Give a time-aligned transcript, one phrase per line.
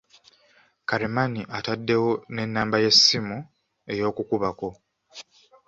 [0.87, 3.37] Karemani ataddewo n'ennamba ey'essimu
[3.91, 4.69] ey’okukubako.